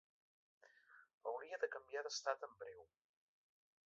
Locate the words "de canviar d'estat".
1.65-2.49